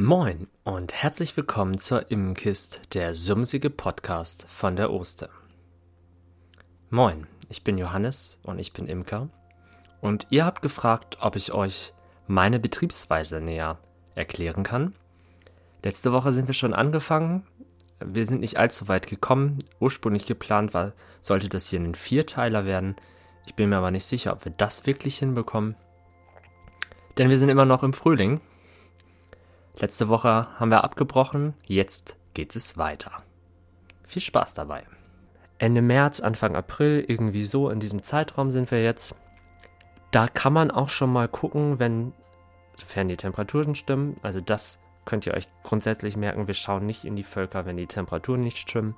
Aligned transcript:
Moin 0.00 0.46
und 0.62 0.94
herzlich 0.94 1.36
willkommen 1.36 1.78
zur 1.78 2.08
Immenkist, 2.12 2.94
der 2.94 3.16
sumsige 3.16 3.68
Podcast 3.68 4.46
von 4.48 4.76
der 4.76 4.92
Oster. 4.92 5.28
Moin, 6.88 7.26
ich 7.48 7.64
bin 7.64 7.76
Johannes 7.76 8.38
und 8.44 8.60
ich 8.60 8.72
bin 8.72 8.86
Imker 8.86 9.28
und 10.00 10.28
ihr 10.30 10.44
habt 10.44 10.62
gefragt, 10.62 11.18
ob 11.20 11.34
ich 11.34 11.52
euch 11.52 11.94
meine 12.28 12.60
Betriebsweise 12.60 13.40
näher 13.40 13.78
erklären 14.14 14.62
kann. 14.62 14.94
Letzte 15.82 16.12
Woche 16.12 16.32
sind 16.32 16.46
wir 16.46 16.54
schon 16.54 16.74
angefangen. 16.74 17.44
Wir 17.98 18.24
sind 18.24 18.38
nicht 18.38 18.56
allzu 18.56 18.86
weit 18.86 19.08
gekommen. 19.08 19.58
Ursprünglich 19.80 20.26
geplant 20.26 20.74
war, 20.74 20.92
sollte 21.22 21.48
das 21.48 21.70
hier 21.70 21.80
ein 21.80 21.96
Vierteiler 21.96 22.64
werden. 22.64 22.94
Ich 23.46 23.56
bin 23.56 23.68
mir 23.68 23.78
aber 23.78 23.90
nicht 23.90 24.04
sicher, 24.04 24.32
ob 24.34 24.44
wir 24.44 24.52
das 24.52 24.86
wirklich 24.86 25.18
hinbekommen. 25.18 25.74
Denn 27.18 27.30
wir 27.30 27.38
sind 27.38 27.48
immer 27.48 27.64
noch 27.64 27.82
im 27.82 27.92
Frühling. 27.92 28.40
Letzte 29.80 30.08
Woche 30.08 30.48
haben 30.58 30.70
wir 30.70 30.82
abgebrochen, 30.82 31.54
jetzt 31.64 32.16
geht 32.34 32.56
es 32.56 32.78
weiter. 32.78 33.22
Viel 34.04 34.22
Spaß 34.22 34.54
dabei. 34.54 34.84
Ende 35.58 35.82
März, 35.82 36.18
Anfang 36.18 36.56
April, 36.56 37.04
irgendwie 37.06 37.44
so 37.44 37.70
in 37.70 37.78
diesem 37.78 38.02
Zeitraum 38.02 38.50
sind 38.50 38.72
wir 38.72 38.82
jetzt. 38.82 39.14
Da 40.10 40.26
kann 40.26 40.52
man 40.52 40.72
auch 40.72 40.88
schon 40.88 41.12
mal 41.12 41.28
gucken, 41.28 41.78
wenn, 41.78 42.12
sofern 42.76 43.08
die 43.08 43.16
Temperaturen 43.16 43.76
stimmen, 43.76 44.16
also 44.22 44.40
das 44.40 44.78
könnt 45.04 45.26
ihr 45.26 45.34
euch 45.34 45.46
grundsätzlich 45.62 46.16
merken, 46.16 46.48
wir 46.48 46.54
schauen 46.54 46.84
nicht 46.84 47.04
in 47.04 47.14
die 47.14 47.22
Völker, 47.22 47.64
wenn 47.64 47.76
die 47.76 47.86
Temperaturen 47.86 48.40
nicht 48.40 48.58
stimmen. 48.58 48.96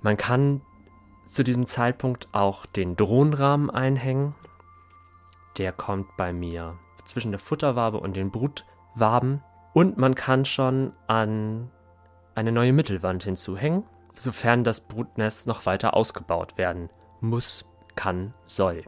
Man 0.00 0.16
kann 0.16 0.62
zu 1.26 1.44
diesem 1.44 1.66
Zeitpunkt 1.66 2.28
auch 2.32 2.64
den 2.64 2.96
Drohnenrahmen 2.96 3.68
einhängen. 3.68 4.34
Der 5.58 5.72
kommt 5.72 6.16
bei 6.16 6.32
mir 6.32 6.78
zwischen 7.08 7.32
der 7.32 7.40
Futterwabe 7.40 7.98
und 7.98 8.16
den 8.16 8.30
Brutwaben. 8.30 9.42
Und 9.72 9.98
man 9.98 10.14
kann 10.14 10.44
schon 10.44 10.92
an 11.06 11.70
eine 12.34 12.52
neue 12.52 12.72
Mittelwand 12.72 13.24
hinzuhängen, 13.24 13.84
sofern 14.14 14.62
das 14.62 14.80
Brutnest 14.80 15.46
noch 15.46 15.66
weiter 15.66 15.94
ausgebaut 15.94 16.56
werden 16.56 16.90
muss, 17.20 17.64
kann, 17.96 18.34
soll. 18.46 18.84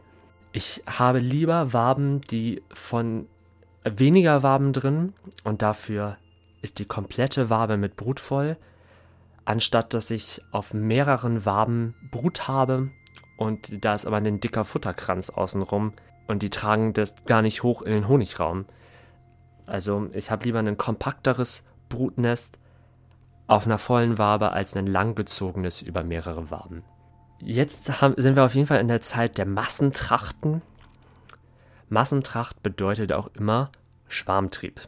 Ich 0.53 0.83
habe 0.87 1.19
lieber 1.19 1.73
Waben, 1.73 2.21
die 2.21 2.63
von 2.73 3.27
weniger 3.83 4.43
Waben 4.43 4.73
drin 4.73 5.13
und 5.43 5.61
dafür 5.61 6.17
ist 6.61 6.79
die 6.79 6.85
komplette 6.85 7.49
Wabe 7.49 7.77
mit 7.77 7.95
Brut 7.95 8.19
voll, 8.19 8.57
anstatt 9.45 9.93
dass 9.93 10.11
ich 10.11 10.41
auf 10.51 10.73
mehreren 10.73 11.45
Waben 11.45 11.95
Brut 12.11 12.47
habe 12.47 12.91
und 13.37 13.83
da 13.83 13.95
ist 13.95 14.05
aber 14.05 14.17
ein 14.17 14.39
dicker 14.39 14.65
Futterkranz 14.65 15.29
außenrum 15.29 15.93
und 16.27 16.43
die 16.43 16.49
tragen 16.49 16.93
das 16.93 17.15
gar 17.25 17.41
nicht 17.41 17.63
hoch 17.63 17.81
in 17.81 17.91
den 17.91 18.07
Honigraum. 18.07 18.65
Also 19.65 20.09
ich 20.13 20.31
habe 20.31 20.45
lieber 20.45 20.59
ein 20.59 20.77
kompakteres 20.77 21.63
Brutnest 21.89 22.57
auf 23.47 23.65
einer 23.65 23.77
vollen 23.77 24.17
Wabe 24.17 24.51
als 24.51 24.75
ein 24.77 24.87
langgezogenes 24.87 25.81
über 25.81 26.03
mehrere 26.03 26.51
Waben. 26.51 26.83
Jetzt 27.39 28.01
haben, 28.01 28.13
sind 28.17 28.35
wir 28.35 28.45
auf 28.45 28.55
jeden 28.55 28.67
Fall 28.67 28.79
in 28.79 28.87
der 28.87 29.01
Zeit 29.01 29.37
der 29.37 29.45
Massentrachten. 29.45 30.61
Massentracht 31.89 32.63
bedeutet 32.63 33.11
auch 33.11 33.29
immer 33.33 33.71
Schwarmtrieb. 34.07 34.81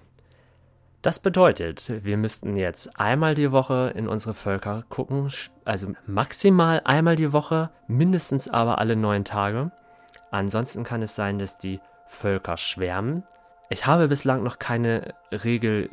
Das 1.01 1.19
bedeutet, 1.19 1.91
wir 2.05 2.15
müssten 2.15 2.55
jetzt 2.55 2.97
einmal 2.97 3.35
die 3.35 3.51
Woche 3.51 3.91
in 3.93 4.07
unsere 4.07 4.33
Völker 4.33 4.85
gucken, 4.87 5.29
also 5.65 5.91
maximal 6.07 6.81
einmal 6.85 7.17
die 7.17 7.33
Woche, 7.33 7.71
mindestens 7.87 8.47
aber 8.47 8.77
alle 8.77 8.95
neun 8.95 9.25
Tage. 9.25 9.71
Ansonsten 10.33 10.83
kann 10.83 11.03
es 11.03 11.13
sein, 11.13 11.37
dass 11.37 11.59
die 11.59 11.79
Völker 12.07 12.57
schwärmen. 12.57 13.21
Ich 13.69 13.85
habe 13.85 14.07
bislang 14.07 14.41
noch 14.41 14.57
keine 14.57 15.13
Regel 15.31 15.91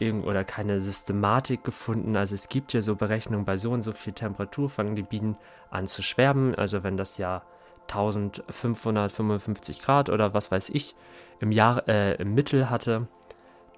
oder 0.00 0.44
keine 0.44 0.82
Systematik 0.82 1.64
gefunden. 1.64 2.14
Also 2.14 2.34
es 2.34 2.50
gibt 2.50 2.74
ja 2.74 2.82
so 2.82 2.94
Berechnungen, 2.94 3.46
bei 3.46 3.56
so 3.56 3.70
und 3.70 3.80
so 3.80 3.92
viel 3.92 4.12
Temperatur 4.12 4.68
fangen 4.68 4.96
die 4.96 5.02
Bienen 5.02 5.38
an 5.70 5.86
zu 5.86 6.02
schwärmen. 6.02 6.54
Also 6.54 6.82
wenn 6.82 6.98
das 6.98 7.16
Jahr 7.16 7.46
1555 7.88 9.80
Grad 9.80 10.10
oder 10.10 10.34
was 10.34 10.50
weiß 10.50 10.68
ich 10.68 10.94
im 11.40 11.50
Jahr 11.50 11.88
äh, 11.88 12.16
im 12.16 12.34
Mittel 12.34 12.68
hatte, 12.68 13.08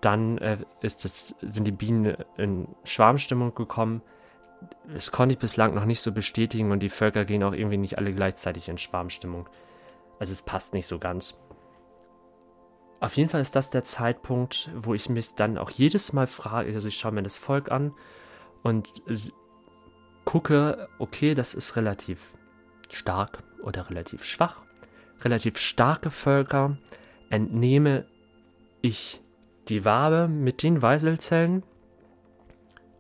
dann 0.01 0.39
äh, 0.39 0.59
ist 0.81 1.05
das, 1.05 1.37
sind 1.41 1.65
die 1.65 1.71
Bienen 1.71 2.17
in 2.37 2.67
Schwarmstimmung 2.83 3.55
gekommen. 3.55 4.03
Das 4.93 5.13
konnte 5.13 5.35
ich 5.35 5.39
bislang 5.39 5.75
noch 5.75 5.85
nicht 5.85 6.01
so 6.01 6.11
bestätigen 6.11 6.73
und 6.73 6.81
die 6.81 6.91
Völker 6.91 7.25
gehen 7.25 7.45
auch 7.45 7.53
irgendwie 7.53 7.77
nicht 7.77 7.99
alle 7.99 8.13
gleichzeitig 8.13 8.69
in 8.69 8.79
Schwarmstimmung. 8.79 9.49
Also 10.19 10.33
es 10.33 10.43
passt 10.43 10.75
nicht 10.75 10.87
so 10.87 10.99
ganz. 10.99 11.39
Auf 13.01 13.17
jeden 13.17 13.29
Fall 13.29 13.43
ist 13.43 13.55
das 13.55 13.71
der 13.71 13.85
Zeitpunkt, 13.85 14.71
wo 14.75 14.95
ich 14.95 15.09
mich 15.09 15.35
dann 15.35 15.59
auch 15.59 15.71
jedes 15.71 16.13
Mal 16.13 16.27
frage, 16.27 16.73
also 16.75 16.89
ich 16.89 16.99
schaue 16.99 17.13
mir 17.13 17.23
das 17.23 17.37
Volk 17.39 17.71
an 17.71 17.93
und 18.63 19.03
gucke, 20.25 20.89
okay, 20.99 21.35
das 21.35 21.55
ist 21.55 21.77
relativ 21.77 22.35
stark 22.91 23.43
oder 23.63 23.91
relativ 23.91 24.25
schwach. 24.25 24.65
Relativ 25.23 25.59
starke 25.59 26.11
Völker 26.11 26.79
entnehme 27.31 28.07
ich 28.83 29.23
die 29.69 29.85
Wabe 29.85 30.29
mit 30.29 30.63
den 30.63 30.83
Weiselzellen 30.83 31.65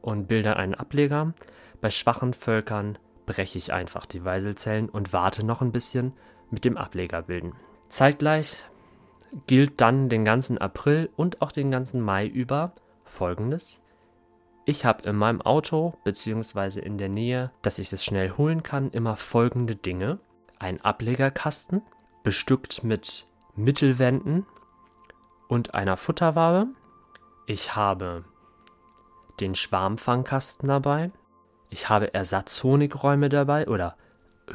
und 0.02 0.28
bilde 0.28 0.56
einen 0.56 0.74
Ableger. 0.74 1.34
Bei 1.80 1.90
schwachen 1.90 2.34
Völkern 2.34 2.98
breche 3.26 3.58
ich 3.58 3.72
einfach 3.72 4.06
die 4.06 4.24
Weiselzellen 4.24 4.88
und 4.88 5.12
warte 5.12 5.44
noch 5.44 5.62
ein 5.62 5.72
bisschen 5.72 6.12
mit 6.50 6.64
dem 6.64 6.76
Ableger 6.76 7.22
bilden. 7.22 7.52
Zeitgleich 7.88 8.64
gilt 9.46 9.80
dann 9.80 10.08
den 10.08 10.24
ganzen 10.24 10.58
April 10.58 11.10
und 11.16 11.42
auch 11.42 11.52
den 11.52 11.70
ganzen 11.70 12.00
Mai 12.00 12.26
über 12.26 12.72
folgendes. 13.04 13.80
Ich 14.64 14.84
habe 14.84 15.08
in 15.08 15.16
meinem 15.16 15.40
Auto 15.42 15.94
bzw. 16.04 16.80
in 16.80 16.98
der 16.98 17.08
Nähe, 17.08 17.52
dass 17.62 17.78
ich 17.78 17.92
es 17.92 18.04
schnell 18.04 18.32
holen 18.32 18.62
kann, 18.62 18.90
immer 18.90 19.16
folgende 19.16 19.76
Dinge. 19.76 20.18
Ein 20.58 20.80
Ablegerkasten, 20.80 21.82
bestückt 22.24 22.82
mit 22.82 23.26
Mittelwänden 23.54 24.46
und 25.46 25.74
einer 25.74 25.96
Futterwabe. 25.96 26.66
Ich 27.46 27.76
habe 27.76 28.24
den 29.38 29.54
Schwarmfangkasten 29.54 30.68
dabei. 30.68 31.12
Ich 31.70 31.88
habe 31.88 32.12
Ersatzhonigräume 32.12 33.28
dabei 33.28 33.68
oder 33.68 33.96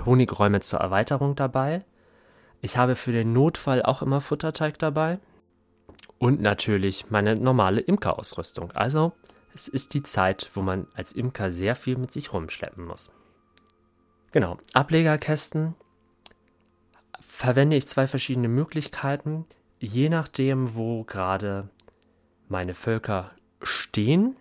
Honigräume 0.05 0.61
zur 0.61 0.79
Erweiterung 0.79 1.35
dabei. 1.35 1.83
Ich 2.61 2.77
habe 2.77 2.95
für 2.95 3.11
den 3.11 3.33
Notfall 3.33 3.81
auch 3.83 4.01
immer 4.01 4.21
Futterteig 4.21 4.77
dabei. 4.79 5.19
Und 6.19 6.41
natürlich 6.41 7.09
meine 7.09 7.35
normale 7.35 7.81
Imkerausrüstung. 7.81 8.71
Also 8.73 9.13
es 9.53 9.67
ist 9.67 9.93
die 9.93 10.03
Zeit, 10.03 10.49
wo 10.53 10.61
man 10.61 10.87
als 10.93 11.13
Imker 11.13 11.51
sehr 11.51 11.75
viel 11.75 11.97
mit 11.97 12.13
sich 12.13 12.31
rumschleppen 12.31 12.85
muss. 12.85 13.11
Genau, 14.31 14.57
Ablegerkästen 14.73 15.75
verwende 17.19 17.75
ich 17.75 17.87
zwei 17.87 18.07
verschiedene 18.07 18.47
Möglichkeiten, 18.47 19.45
je 19.79 20.09
nachdem, 20.09 20.75
wo 20.75 21.03
gerade 21.03 21.69
meine 22.47 22.75
Völker 22.75 23.31
stehen. 23.61 24.35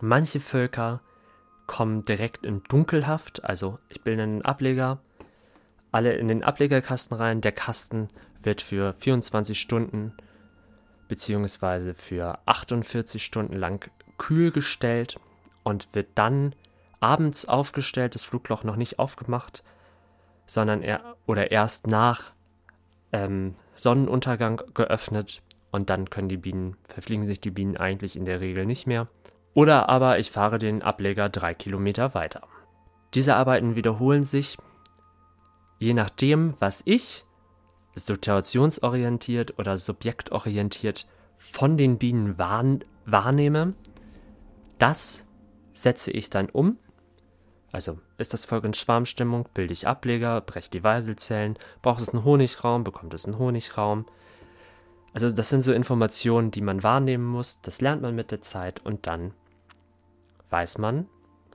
Manche 0.00 0.40
Völker 0.40 1.00
kommen 1.66 2.04
direkt 2.04 2.44
in 2.44 2.62
Dunkelhaft, 2.64 3.44
also 3.44 3.78
ich 3.88 4.02
bilde 4.02 4.22
einen 4.22 4.42
Ableger, 4.42 5.00
alle 5.92 6.14
in 6.14 6.28
den 6.28 6.44
Ablegerkasten 6.44 7.16
rein. 7.16 7.40
Der 7.40 7.52
Kasten 7.52 8.08
wird 8.42 8.60
für 8.60 8.94
24 8.94 9.58
Stunden 9.58 10.12
bzw. 11.08 11.94
für 11.94 12.38
48 12.46 13.24
Stunden 13.24 13.56
lang 13.56 13.90
kühl 14.18 14.50
gestellt 14.50 15.18
und 15.64 15.88
wird 15.94 16.08
dann 16.14 16.54
abends 17.00 17.46
aufgestellt, 17.46 18.14
das 18.14 18.24
Flugloch 18.24 18.64
noch 18.64 18.76
nicht 18.76 18.98
aufgemacht, 18.98 19.62
sondern 20.46 20.82
er 20.82 21.16
oder 21.26 21.50
erst 21.50 21.86
nach 21.86 22.32
ähm, 23.12 23.54
Sonnenuntergang 23.74 24.62
geöffnet 24.74 25.42
und 25.70 25.90
dann 25.90 26.08
können 26.10 26.28
die 26.28 26.36
Bienen, 26.36 26.76
verfliegen 26.84 27.26
sich 27.26 27.40
die 27.40 27.50
Bienen 27.50 27.76
eigentlich 27.76 28.16
in 28.16 28.24
der 28.24 28.40
Regel 28.40 28.66
nicht 28.66 28.86
mehr. 28.86 29.08
Oder 29.56 29.88
aber 29.88 30.18
ich 30.18 30.30
fahre 30.30 30.58
den 30.58 30.82
Ableger 30.82 31.30
drei 31.30 31.54
Kilometer 31.54 32.12
weiter. 32.12 32.42
Diese 33.14 33.36
Arbeiten 33.36 33.74
wiederholen 33.74 34.22
sich, 34.22 34.58
je 35.78 35.94
nachdem, 35.94 36.52
was 36.60 36.82
ich 36.84 37.24
situationsorientiert 37.94 39.58
oder 39.58 39.78
subjektorientiert 39.78 41.06
von 41.38 41.78
den 41.78 41.96
Bienen 41.96 42.36
wahrn 42.36 42.84
wahrnehme, 43.06 43.72
das 44.78 45.24
setze 45.72 46.10
ich 46.10 46.28
dann 46.28 46.50
um. 46.50 46.76
Also 47.72 47.98
ist 48.18 48.34
das 48.34 48.44
Volk 48.44 48.64
in 48.64 48.74
Schwarmstimmung, 48.74 49.48
bilde 49.54 49.72
ich 49.72 49.88
Ableger, 49.88 50.42
breche 50.42 50.70
die 50.70 50.84
Weiselzellen, 50.84 51.58
braucht 51.80 52.02
es 52.02 52.10
einen 52.10 52.24
Honigraum, 52.24 52.84
bekommt 52.84 53.14
es 53.14 53.24
einen 53.24 53.38
Honigraum. 53.38 54.04
Also 55.14 55.30
das 55.30 55.48
sind 55.48 55.62
so 55.62 55.72
Informationen, 55.72 56.50
die 56.50 56.60
man 56.60 56.82
wahrnehmen 56.82 57.24
muss, 57.24 57.58
das 57.62 57.80
lernt 57.80 58.02
man 58.02 58.14
mit 58.14 58.30
der 58.30 58.42
Zeit 58.42 58.84
und 58.84 59.06
dann 59.06 59.32
weiß 60.50 60.78
man, 60.78 61.06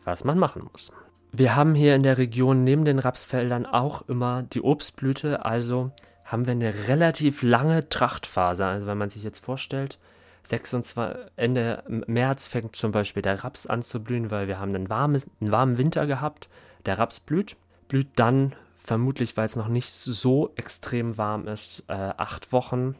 was 0.05 0.23
man 0.23 0.37
machen 0.37 0.67
muss. 0.71 0.91
Wir 1.31 1.55
haben 1.55 1.75
hier 1.75 1.95
in 1.95 2.03
der 2.03 2.17
Region 2.17 2.63
neben 2.63 2.83
den 2.83 2.99
Rapsfeldern 2.99 3.65
auch 3.65 4.07
immer 4.09 4.43
die 4.43 4.61
Obstblüte, 4.61 5.45
also 5.45 5.91
haben 6.25 6.45
wir 6.45 6.51
eine 6.51 6.87
relativ 6.87 7.41
lange 7.41 7.87
Trachtphase. 7.89 8.65
Also 8.65 8.87
wenn 8.87 8.97
man 8.97 9.09
sich 9.09 9.23
jetzt 9.23 9.39
vorstellt, 9.39 9.97
26, 10.43 10.97
Ende 11.35 11.83
März 12.07 12.47
fängt 12.47 12.75
zum 12.75 12.91
Beispiel 12.91 13.21
der 13.21 13.43
Raps 13.43 13.67
an 13.67 13.83
zu 13.83 14.03
blühen, 14.03 14.31
weil 14.31 14.47
wir 14.47 14.59
haben 14.59 14.73
einen, 14.73 14.89
warmes, 14.89 15.29
einen 15.39 15.51
warmen 15.51 15.77
Winter 15.77 16.07
gehabt. 16.07 16.49
Der 16.85 16.97
Raps 16.97 17.19
blüht, 17.19 17.55
blüht 17.87 18.07
dann 18.15 18.53
vermutlich, 18.77 19.37
weil 19.37 19.45
es 19.45 19.55
noch 19.55 19.67
nicht 19.67 19.89
so 19.89 20.51
extrem 20.55 21.17
warm 21.17 21.47
ist, 21.47 21.83
äh, 21.87 21.93
acht 21.93 22.51
Wochen 22.51 22.95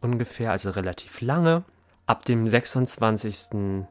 ungefähr, 0.00 0.50
also 0.50 0.70
relativ 0.70 1.20
lange. 1.20 1.62
Ab 2.06 2.24
dem 2.24 2.48
26. 2.48 3.84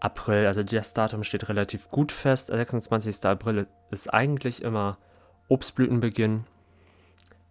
April, 0.00 0.46
also 0.46 0.62
das 0.62 0.94
Datum 0.94 1.24
steht 1.24 1.48
relativ 1.48 1.90
gut 1.90 2.12
fest. 2.12 2.48
26. 2.48 3.24
April 3.24 3.66
ist 3.90 4.12
eigentlich 4.12 4.62
immer 4.62 4.98
Obstblütenbeginn. 5.48 6.44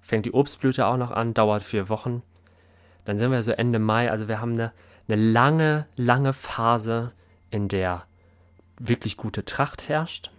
Fängt 0.02 0.26
die 0.26 0.34
Obstblüte 0.34 0.86
auch 0.86 0.98
noch 0.98 1.12
an, 1.12 1.34
dauert 1.34 1.64
vier 1.64 1.90
Wochen. 1.90 2.24
Dann 3.06 3.18
sind 3.18 3.32
wir 3.32 3.44
so 3.44 3.52
Ende 3.52 3.80
Mai, 3.80 4.12
also 4.12 4.28
wir 4.28 4.40
haben 4.40 4.54
eine, 4.54 4.72
eine 5.08 5.22
lange, 5.22 5.88
lange 5.96 6.34
Phase, 6.34 7.12
in 7.50 7.68
der 7.68 8.06
wirklich 8.80 9.18
gute 9.18 9.46
Tracht 9.46 9.90
herrscht. 9.90 10.32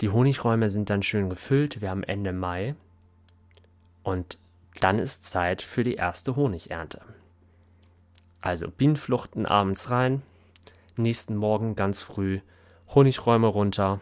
Die 0.00 0.08
Honigräume 0.08 0.70
sind 0.70 0.90
dann 0.90 1.02
schön 1.02 1.30
gefüllt. 1.30 1.80
Wir 1.80 1.90
haben 1.90 2.02
Ende 2.02 2.32
Mai. 2.32 2.74
Und 4.02 4.38
dann 4.80 4.98
ist 4.98 5.24
Zeit 5.24 5.62
für 5.62 5.84
die 5.84 5.94
erste 5.94 6.36
Honigernte. 6.36 7.00
Also 8.40 8.70
Bienenfluchten 8.70 9.46
abends 9.46 9.90
rein, 9.90 10.22
nächsten 10.96 11.36
Morgen 11.36 11.76
ganz 11.76 12.00
früh 12.00 12.40
Honigräume 12.94 13.46
runter, 13.46 14.00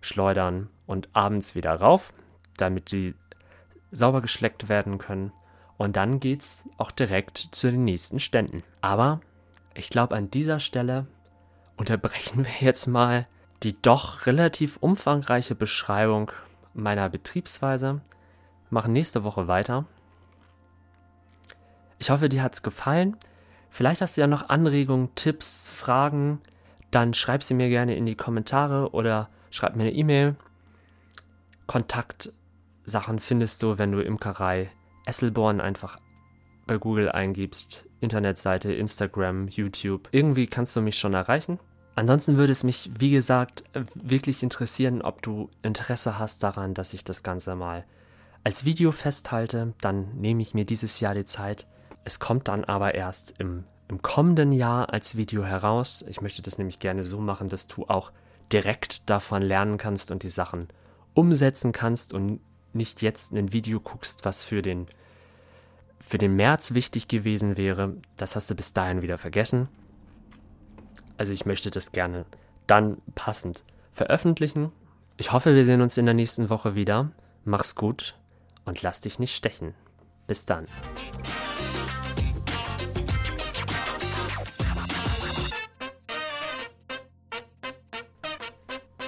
schleudern 0.00 0.68
und 0.86 1.08
abends 1.12 1.54
wieder 1.54 1.74
rauf, 1.74 2.12
damit 2.56 2.92
die 2.92 3.14
sauber 3.90 4.20
geschleckt 4.20 4.68
werden 4.68 4.98
können. 4.98 5.32
Und 5.78 5.96
dann 5.96 6.20
geht's 6.20 6.64
auch 6.78 6.90
direkt 6.90 7.38
zu 7.38 7.70
den 7.70 7.84
nächsten 7.84 8.20
Ständen. 8.20 8.62
Aber 8.80 9.20
ich 9.74 9.90
glaube, 9.90 10.16
an 10.16 10.30
dieser 10.30 10.60
Stelle 10.60 11.06
unterbrechen 11.76 12.44
wir 12.44 12.66
jetzt 12.66 12.86
mal 12.86 13.26
die 13.62 13.80
doch 13.80 14.26
relativ 14.26 14.76
umfangreiche 14.78 15.54
Beschreibung 15.54 16.30
meiner 16.74 17.08
Betriebsweise. 17.08 18.00
Machen 18.70 18.92
nächste 18.92 19.24
Woche 19.24 19.48
weiter. 19.48 19.86
Ich 21.98 22.10
hoffe, 22.10 22.28
dir 22.28 22.42
hat's 22.42 22.62
gefallen. 22.62 23.16
Vielleicht 23.70 24.00
hast 24.00 24.16
du 24.16 24.20
ja 24.20 24.26
noch 24.26 24.48
Anregungen, 24.48 25.14
Tipps, 25.14 25.68
Fragen. 25.68 26.40
Dann 26.90 27.14
schreib 27.14 27.42
sie 27.42 27.54
mir 27.54 27.68
gerne 27.68 27.96
in 27.96 28.06
die 28.06 28.14
Kommentare 28.14 28.90
oder 28.92 29.28
schreib 29.50 29.76
mir 29.76 29.82
eine 29.82 29.92
E-Mail. 29.92 30.36
Kontaktsachen 31.66 33.18
findest 33.18 33.62
du, 33.62 33.78
wenn 33.78 33.92
du 33.92 34.00
Imkerei 34.00 34.70
Esselborn 35.04 35.60
einfach 35.60 35.98
bei 36.66 36.78
Google 36.78 37.10
eingibst. 37.10 37.86
Internetseite, 38.00 38.72
Instagram, 38.72 39.48
YouTube. 39.48 40.08
Irgendwie 40.12 40.46
kannst 40.46 40.76
du 40.76 40.80
mich 40.80 40.98
schon 40.98 41.14
erreichen. 41.14 41.58
Ansonsten 41.94 42.36
würde 42.36 42.52
es 42.52 42.62
mich, 42.62 42.90
wie 42.98 43.10
gesagt, 43.10 43.64
wirklich 43.94 44.42
interessieren, 44.42 45.00
ob 45.00 45.22
du 45.22 45.48
Interesse 45.62 46.18
hast 46.18 46.42
daran, 46.42 46.74
dass 46.74 46.92
ich 46.92 47.04
das 47.04 47.22
Ganze 47.22 47.56
mal 47.56 47.84
als 48.44 48.64
Video 48.64 48.92
festhalte. 48.92 49.74
Dann 49.80 50.14
nehme 50.16 50.42
ich 50.42 50.54
mir 50.54 50.66
dieses 50.66 51.00
Jahr 51.00 51.14
die 51.14 51.24
Zeit. 51.24 51.66
Es 52.06 52.20
kommt 52.20 52.46
dann 52.46 52.62
aber 52.62 52.94
erst 52.94 53.34
im, 53.40 53.64
im 53.88 54.00
kommenden 54.00 54.52
Jahr 54.52 54.92
als 54.92 55.16
Video 55.16 55.44
heraus. 55.44 56.04
Ich 56.06 56.20
möchte 56.20 56.40
das 56.40 56.56
nämlich 56.56 56.78
gerne 56.78 57.02
so 57.02 57.18
machen, 57.18 57.48
dass 57.48 57.66
du 57.66 57.84
auch 57.88 58.12
direkt 58.52 59.10
davon 59.10 59.42
lernen 59.42 59.76
kannst 59.76 60.12
und 60.12 60.22
die 60.22 60.30
Sachen 60.30 60.68
umsetzen 61.14 61.72
kannst 61.72 62.12
und 62.12 62.38
nicht 62.72 63.02
jetzt 63.02 63.32
ein 63.32 63.52
Video 63.52 63.80
guckst, 63.80 64.24
was 64.24 64.44
für 64.44 64.62
den, 64.62 64.86
für 65.98 66.16
den 66.16 66.36
März 66.36 66.74
wichtig 66.74 67.08
gewesen 67.08 67.56
wäre. 67.56 67.96
Das 68.16 68.36
hast 68.36 68.48
du 68.50 68.54
bis 68.54 68.72
dahin 68.72 69.02
wieder 69.02 69.18
vergessen. 69.18 69.68
Also 71.16 71.32
ich 71.32 71.44
möchte 71.44 71.72
das 71.72 71.90
gerne 71.90 72.24
dann 72.68 72.98
passend 73.16 73.64
veröffentlichen. 73.90 74.70
Ich 75.16 75.32
hoffe, 75.32 75.56
wir 75.56 75.66
sehen 75.66 75.80
uns 75.80 75.96
in 75.96 76.06
der 76.06 76.14
nächsten 76.14 76.50
Woche 76.50 76.76
wieder. 76.76 77.10
Mach's 77.44 77.74
gut 77.74 78.14
und 78.64 78.80
lass 78.82 79.00
dich 79.00 79.18
nicht 79.18 79.34
stechen. 79.34 79.74
Bis 80.28 80.46
dann. 80.46 80.66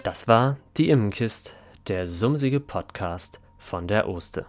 Das 0.09 0.27
war 0.27 0.57
die 0.79 0.89
Immenkist, 0.89 1.53
der 1.87 2.07
sumsige 2.09 2.61
Podcast 2.61 3.41
von 3.59 3.87
der 3.87 4.09
Oste. 4.09 4.47